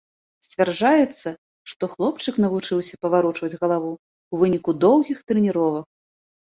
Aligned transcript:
Сцвярджаецца, 0.45 1.27
што 1.75 1.83
хлопчык 1.93 2.41
навучыўся 2.45 2.95
паварочваць 3.05 3.53
галаву 3.61 3.91
ў 4.33 4.35
выніку 4.45 4.71
доўгіх 4.89 5.25
трэніровак. 5.31 5.87